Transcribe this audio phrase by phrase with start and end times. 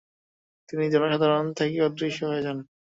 [0.69, 2.57] তিনি জনসাধারণ থেকে অদৃশ্য হয়ে যান।